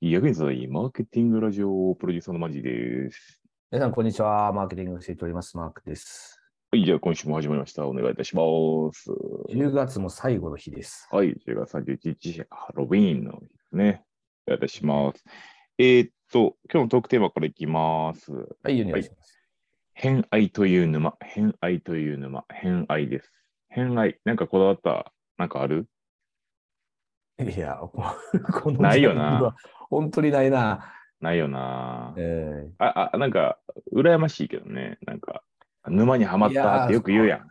[0.00, 3.42] 役に立たないマーケティングラジオプロデューサーのマジです。
[3.72, 4.52] 皆さん、こんにちは。
[4.52, 5.56] マーケティングをしております。
[5.56, 6.40] マークです。
[6.70, 7.84] はい、じゃあ今週も始まりました。
[7.84, 8.42] お願いいたしま
[8.92, 9.10] す。
[9.50, 11.08] 10月も最後の日です。
[11.10, 14.04] はい、10月31日、ハロウィーンの日ですね。
[14.46, 15.24] お願いいたします。
[15.78, 18.30] えーっと、今日のトークテーマからいきます。
[18.30, 19.40] はい、お願いします。
[19.94, 23.32] 偏愛という沼、偏愛という沼、偏愛です。
[23.68, 25.88] 偏愛、なんかこだわった、なんかある？
[27.40, 27.90] い、や、こ
[28.62, 29.56] このないよな
[29.90, 30.92] 本当にないな。
[31.20, 33.58] ないよなえあ、あ、なんか、
[33.92, 34.98] 羨ましいけどね。
[35.06, 35.42] なんか、
[35.86, 37.40] 沼にはまったってよく言うやん。
[37.40, 37.42] ー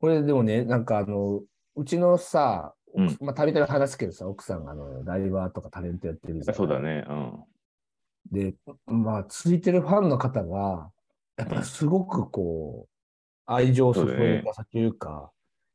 [0.00, 1.42] これでもね、なんかあの、
[1.74, 7.04] うちのさ、うんまあ、たびたび話すけどさ、奥さんがあのライバーとかタレントやってるじゃんそうだね。
[7.08, 7.44] うん。
[8.30, 8.54] で、
[8.86, 10.90] まあ、ついてるファンの方が、
[11.36, 12.92] やっぱすごくこう、
[13.46, 15.30] 愛情を注いでというか、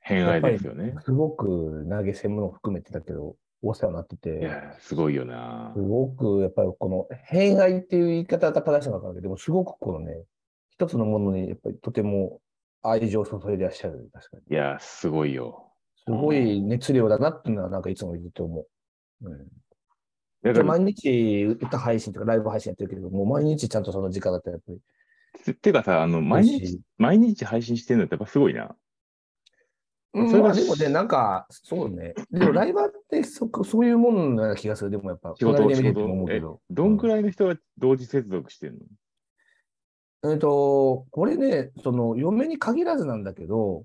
[0.00, 0.94] 偏愛ですよね。
[1.04, 5.80] すごく投げ銭も含めてだけど、お世話になっていて、や、すごいよなす。
[5.80, 10.22] ごくやっぱりこの偏愛っていう言い方が正しいのかわかんないけど、でもすごくこのね、
[10.70, 12.40] 一つのものにやっぱりとても
[12.82, 14.42] 愛情を注いでいらっしゃる、確かに。
[14.50, 15.72] いや、すごいよ。
[16.04, 18.66] すごい熱量だなっていうのはなんかいつも言って思う。
[19.22, 19.38] うん、
[20.42, 24.78] だから、毎日歌配信とかライブ配信やってるけど、もう毎日ちゃんとその時間だったらやっぱり
[25.44, 28.74] ててかさ、あの、毎日毎日配信してるのってやっぱすごいな。
[30.14, 32.14] うんそれがまあでもね、なんか、そうね。
[32.30, 34.90] でもライバーってそ そういうもののような気がする。
[34.90, 40.32] でもやっぱ、仕事、仕隣で見てても思うけど。、どんくらいの人が同時接続してんの？
[40.32, 43.84] えっと、これね、その、嫁に限らずなんだけど、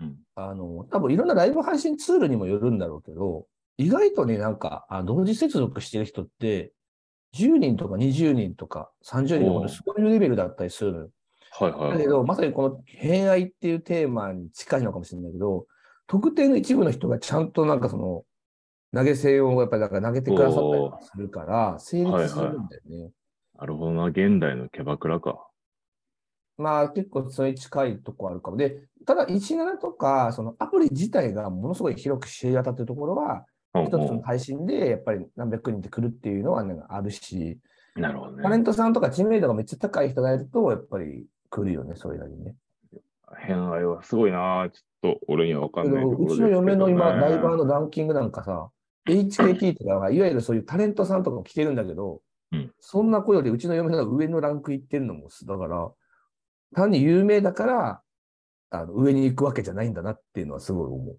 [0.00, 0.16] うん。
[0.34, 6.72] あの、多分いろんなライブ配信ツールにもよるんだろうけど、意外とね、なんか、あ同時接続してる人って、
[7.34, 11.10] 10人とか20人とか30人とか、そういうレベルだったりするのよ。
[11.64, 11.98] はいはいはい。
[11.98, 15.66] だけど、まさにこの偏愛っていうテーマに近いのかもしれないけど、
[16.06, 18.24] 特定の一部の人がちゃんとなんかその、
[18.92, 23.10] 投げ銭をやっぱりなんか投げてくださったりとかするから、成立するんだよね。
[23.58, 25.46] なるほどな、現代のキャバクラか。
[26.56, 28.56] まあ結構それに近いとこあるかも。
[28.56, 37.60] で、ただ17とか、そのアプリ自体がものすごい広く知り渡ってるところは、うん一つの配信でやっぱり何百人って来るっていうのは、ね、あるし、
[37.94, 38.42] うんなるほどね。
[38.42, 42.54] タレントさんとか知名度がめっちゃ高い人がいると、やっぱり来るよね、それなりにね。
[43.38, 44.68] 偏愛はすごいな。
[44.72, 46.52] ちょっと俺には分かんないところうですけど、ね。
[46.52, 48.70] ちの嫁の今、ライバーのランキングなんかさ、
[49.06, 52.22] HKT とかが、いわゆるそういうタレントさんとかも来てるんだけど、
[52.52, 55.90] うんそんな子よりうちの嫁の上のランクいってるのも、だから、
[56.74, 58.02] 単に有名だから、
[58.70, 61.18] あの上に行くわけじゃないんだなっていうのはすごい思う。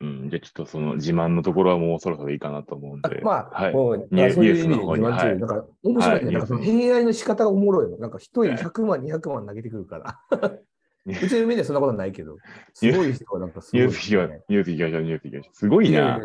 [0.00, 3.20] うん、じゃあちょっとその自慢のところはもうそろそろいいかなと思うんあで。
[3.22, 3.72] まあ、はい。
[3.72, 6.26] もうニューそういう意味で自慢中、はいだから面白いね。
[6.26, 7.96] はいなんかその偏愛の仕方がおもろいの。
[7.98, 10.20] なんか一人はい100万、200万投げてくるから。
[11.06, 12.36] うちの嫁にはそんなことないけど、
[12.74, 14.44] すごい人はなんかすごい、ニュース行きましょう。
[14.48, 15.02] ニュース行きましょう。
[15.02, 15.54] ニュース行きましょう。
[15.54, 16.20] すごいな。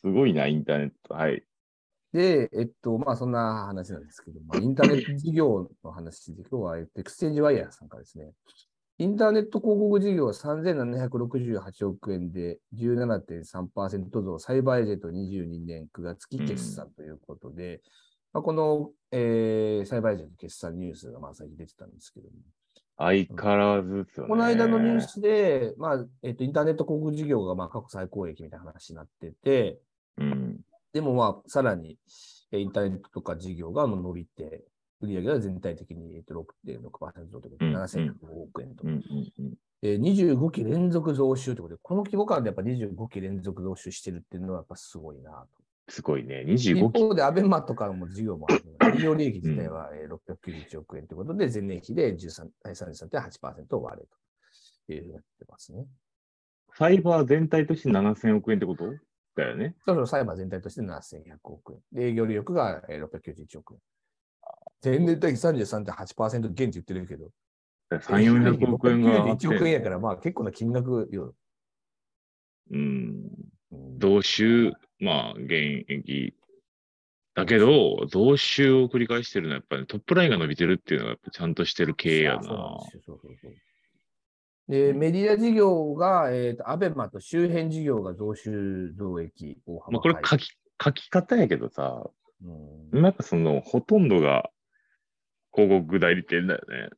[0.00, 1.14] すごいな、インターネット。
[1.14, 1.44] はい。
[2.12, 8.32] で、えっと、まあそんな話なんですけど、まあ、インターネット事業の話で、今日はえっとエクスチェンジワイヤーさんからですね、
[8.98, 17.82] インターネット広告事業は3768億円で17.3%増、サイバーエージェント22年9月期決算ということで、
[18.32, 22.34] まあ、この、えーサイバーエージェント決算ニュースがまあ最近出てたんですけども、
[22.96, 24.30] 相変わらずですよね。
[24.30, 29.78] この間のニュースで、まあえっと、インターネット広告事業がまあ過去最高益みたいな話になってて、
[30.16, 30.60] うん。
[30.94, 31.98] でもまあ、さらに、
[32.52, 34.64] えーインターネットとか事業が伸びて、
[35.00, 36.34] 売上が全体的にえーと
[36.64, 39.02] 6.6%増ということで、うん7100億円とう。
[39.82, 45.92] えー25期連続増収ということで、この規模感でやっぱ25期連続増収してるっていうのはやっぱすごいなと。
[45.92, 46.42] すごいね。
[46.48, 46.98] 一25期。
[47.00, 54.06] 方で、アベマとかも事業もあるので、 営業利益自体はえー691億円ということで、前年比で13 33.8%を割れ
[54.86, 55.86] というふうになってますね。
[56.74, 58.92] サイバー全体として7000億円ってこと？
[59.36, 59.76] だよね。
[59.84, 61.80] そろそろサイバー全体として7100億円。
[61.92, 63.80] で、営業利益がえー691億円。
[64.82, 67.30] 前年対比33.8%減って言ってるけど、
[67.90, 69.46] 3、400億円があって。
[69.46, 71.34] 1億円やから、まあ結構な金額よ。
[72.70, 72.78] うん。
[72.78, 73.56] うん
[73.98, 76.34] 増収、まあ、現役。
[77.34, 82.78] だけど、増収を繰り返してるのは、やっぱり、トップラインが伸びてるっていうのが、やっぱちゃんとしてる経営やな。
[84.68, 92.10] でメディア事業が、えっ、と、アベマと周辺事業が増収増益大幅まあ、これ書き、き、書き方やけどさ、
[92.92, 94.50] うんなんかその、ほとんどが
[95.56, 96.90] 広告代理店だよね。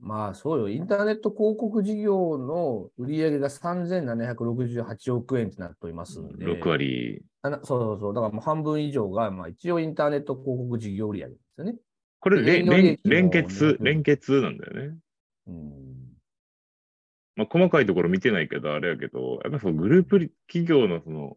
[0.00, 7.22] まあそうよ、インターネット広告事業の売上が3768億円となっておりますので、6割。
[7.42, 11.76] あなそうそうそう、だからもう半分以上が、まあ一応インターネット広告事業売上ですよね。
[12.20, 14.96] これ、連連結、200連結なんだよね。
[15.46, 15.84] うん
[17.36, 21.36] まあ、細かいところ見てないけど、あれやけど、やっぱそのグループ企業のその、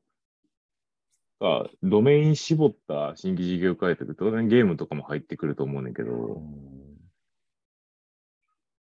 [1.39, 6.97] か、ドメイン絞った新規事業開拓、当然ゲームとかも入ってくると思うねんだけうど、ん。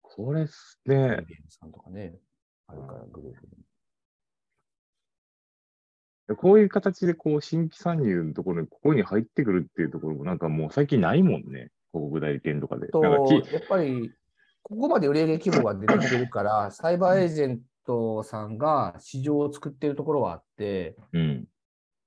[0.01, 2.15] これっすゲね、ームさんとかね。
[2.68, 3.65] あるから、グループに。
[6.38, 11.71] こういう形でこう新規参入のところに、ここに入ってくるっていうところもなんかもう最近ないもんね。
[11.91, 12.88] 広告代理店とかで。
[12.88, 14.12] と、やっぱり、
[14.63, 21.48] ここまで売上規模が出てきてるから、サイバーエージェントさんが市場を作ってるところはあって、うん。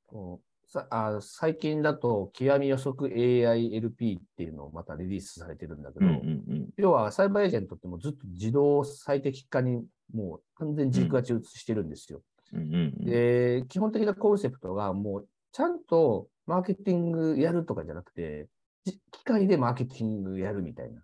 [0.08, 9.82] こうさあ最近だと、極み予測 AILP っていうのをまたリリースされてるんだけど、うんうん要はサイバーエージェントってもうずっと自動最適化に
[10.12, 12.20] もう完全に軸足を移してるんですよ。
[12.52, 12.60] うん。
[12.60, 18.46] うんうんで、基本的なコンセプトがもうちゃんとマーケティングやるとかじゃなくて、
[18.84, 21.02] じ機械でマーケティングやるみたいな。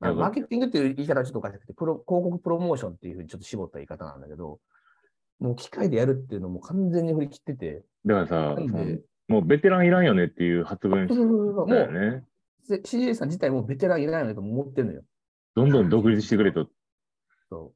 [0.00, 4.58] まあマーケティングっていう言い方はちょっとおかしくて、プロ広告プロモーションっていうふうにちょっと絞った言い方なんだけど、
[5.38, 8.56] もう機械でやるっていうのも完全に振り切ってて、だからさ
[9.28, 12.24] もうベテランいらんよねっていう発言そうそうそうそうだよもね。
[12.68, 15.02] う CA さん自体もベテランいらないよねと思ってるのよ。
[15.54, 16.68] どんどん独立してくれと。
[17.48, 17.72] そ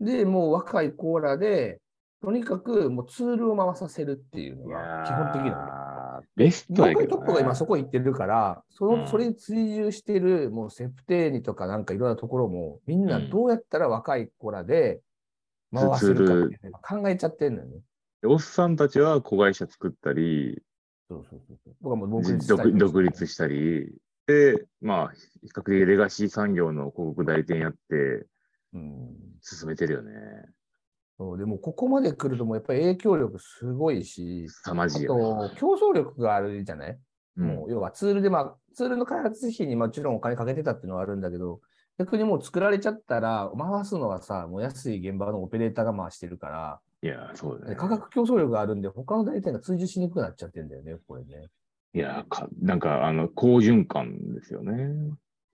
[0.00, 0.04] う。
[0.04, 1.80] で、もう若いコーラで、
[2.22, 7.06] とにかくもうツールを回させるっていうのが基本的なのベストやけど、ね。
[7.08, 15.00] トップが今そこ行ってるから、その、うんそれに追従してる、もうセプテーニとかなんかいろんなところも、みんなどうやったら若い子らで
[15.72, 17.80] 回せるかっていうの考えちゃってんのよね。
[18.24, 20.62] おっさんたちは子会社作ったり、
[21.08, 21.74] そうそうそうそう。
[21.80, 23.94] 僕はもう独立した独り独立したり、
[24.26, 25.12] で、まあ、
[25.42, 28.26] 比較的レガシー産業の広告代理店やって
[28.74, 29.16] うん。
[29.40, 30.12] 進めてるよね。
[31.16, 35.50] そうでもここまで来るともうやっぱり影響力すごいし、凄まあじいよね。
[35.50, 36.98] と競争力があるじゃない？
[37.36, 41.60] うんもう要はツールで、まあ、ツールの開発費にもちろんお金かけてたっていうのはあるんだけど、
[41.98, 47.76] 逆にもう作られちゃったら、回すのはさ、もう安い現場のオペレーターが回してるから、いや、そうだね。
[47.76, 51.48] 価格競争力があるんで、他の代理店が追従しにくくなっちゃってるんだよね、これね。
[51.94, 55.12] いやか、なんか、あの、好循環ですよね。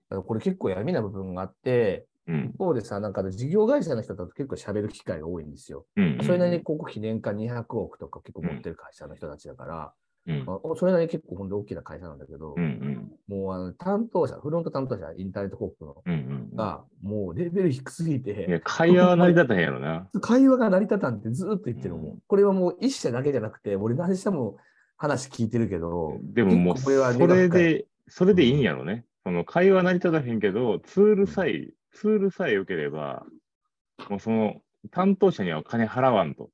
[0.09, 2.51] これ結構闇な部分があって、うん。
[2.55, 5.85] 一方でさ、なんか事業会社の人だと結構喋る機会が多いんですよ。
[5.95, 6.17] うん。
[6.23, 9.93] それなりに広告費年間200億とか結構持ってる会社の人たちだから、
[10.27, 10.45] うん。
[10.45, 13.11] まあそれなりに結構本当に大きな会社なんだけど、うんうん。
[13.27, 16.55] もうあの担当者、フロント担当者、インターネット広告のうんうん。
[16.55, 20.09] が、もうレベル低すぎいて、や、会話は成り立たへんやろな。
[20.21, 24.57] 会話が成り立たんってずっと言ってるのも、うんこれはもう一社だけじゃなくて、俺何社も
[24.97, 29.05] 話聞いてるけど、でももう、それで、それでいいんやろね。
[29.23, 33.25] その会話成り立たへんけど、ツールさえ、ツールさえ良ければ、
[34.09, 34.61] もうその
[34.91, 36.49] 担当者には金払わんと。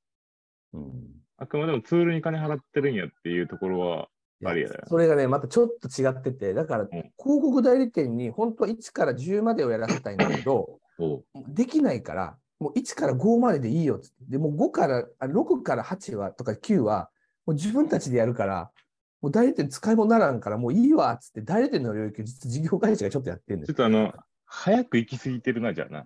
[0.73, 4.07] うんあくまでもツールに金払ってるんやっていうところは、
[4.43, 14.15] ありやだよそれがね、またちょっと違ってて、だから、ん広告代理店に本当は1から10までをやらせたいんだけど、 おできないから、もう1から5まででいいよっつって。
[14.29, 17.09] で、もう5から、あ6から8はとか9は、
[17.47, 18.71] もう自分たちでやるから、
[19.21, 24.13] もう代理店使い物ならんから、もういいわっつって、代理店の領域、実は事業会社がちょっとやってるんですちょっとあの、
[24.45, 26.05] 早く行き過ぎてるな、じゃあな。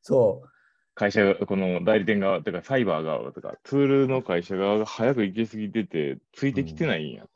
[0.00, 0.48] そう。
[0.94, 7.22] 会社が、この代理店側、とかサイバー側とか、ツールの会社側が早く行き過ぎてて、ついてきてないんや。
[7.22, 7.28] だ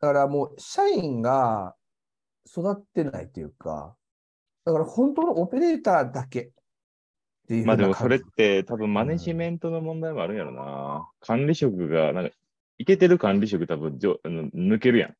[0.00, 1.74] からもう、社員が
[2.46, 3.96] 育ってないっていうか、
[4.64, 6.50] だから本当のオペレーターだけっ
[7.48, 11.08] ていうまあでもそれって多分マネジメントの問題もあるんやろな。
[11.20, 12.34] 管理職が、なんか、
[12.78, 15.10] いけてる管理職多分じょあの抜けるやん。
[15.10, 15.16] じ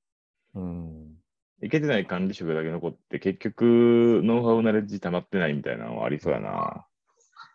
[0.55, 1.15] うん。
[1.63, 6.87] いけてない管理職だけ残って、結局、ノウハウナレッジ溜まってないみたいなのはありそうやな。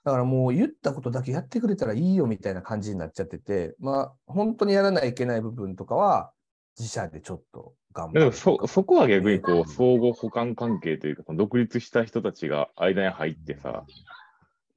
[0.08, 6.32] だからもう言ったことだけやってくれたらいいよみたいな感じになっちゃってて、まあ本当にやらないといけない部分とかは
[6.80, 8.32] 自社でちょっと頑張る。
[8.32, 13.84] そ、そこは逆にこう、相互補完関係というか、その独立した人たちが間に入ってさ、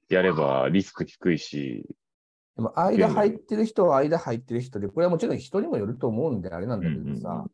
[0.08, 1.86] やればリスク低いし、
[2.56, 7.46] でも間入ってる人は間入ってる人で、これはもちろん人にもよると思うんであれなんだけどさ、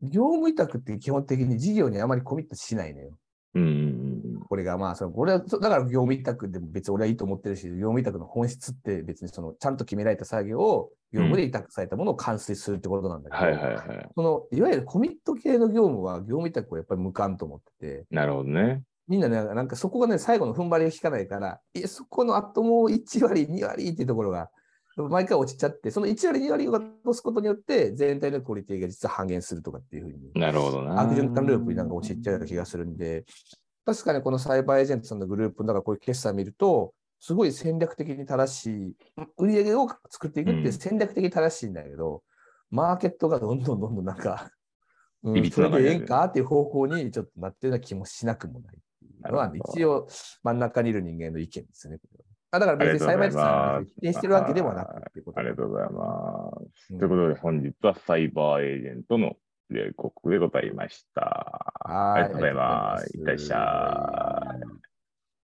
[0.00, 3.18] 業務委託って基本的に事業にあまりコミットしないのよ。
[3.54, 4.11] うんうん
[4.52, 14.08] これがまあ、そのこれは、そだから業務委託でも別に俺はいいと思ってるし、業務委託の本質って別にそのちゃんと決められた作業を業務で委託されたものを完遂するってことなんだけど、はいはいはい。
[14.14, 18.82] そのいわゆるコミット系の業務は業務委託をやっぱり無関と思ってて、なるほどね。
[19.08, 24.50] みんなね、なんかそこがね、最後の踏ん張りが効かないから、いや、そこのあともう1割、2割っていうところが、
[24.96, 31.00] 毎回落ちちゃって、その1割、2割を落とすことによって、全体のクオリティが実は半減するとかっていうふうに、なるほどな。
[31.00, 33.24] 悪循環ループになんか陥っちゃう気がするんで、
[33.84, 38.96] 確かにこのサイバーエージェントさんのグループの中、こういう決算見ると、すごい戦略的に正しい、
[39.38, 42.22] 売り上げを作っていくって戦略的に正しいんだけど、
[42.72, 44.50] うん、マーケットがどんどんどんどんなんか、
[45.22, 48.78] うん、それでええんかっていう方向にちょっとなってるような気もしなくもない
[49.32, 50.08] のは、一応
[50.42, 51.98] 真ん中にいる人間の意見ですね。
[52.50, 56.88] あだから別に裁判所さん否定してるわけではなくてありがとうございます。
[56.88, 59.36] ということで、本日はサイバーエージェントの
[59.72, 61.74] 広いでございました。
[62.14, 63.16] ありがとうございます。
[63.16, 64.81] いっらっしゃい。